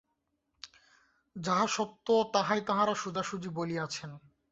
যাহা 1.35 1.65
সত্য, 1.67 2.07
তাহাই 2.33 2.61
তাঁহারা 2.61 2.93
সোজাসুজি 2.95 3.49
বলিয়াছেন। 3.49 4.11